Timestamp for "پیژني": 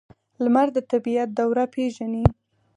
1.73-2.25